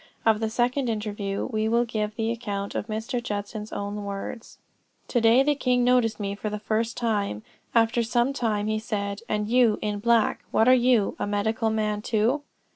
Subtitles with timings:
[0.25, 3.21] Of the second interview, we will give the account in Mr.
[3.21, 4.57] Judson's own words.
[5.09, 7.43] "To day the king noticed me for the first time....
[7.75, 11.15] After some time he said, 'And you, in black, what are you?
[11.19, 12.41] a medical man too?'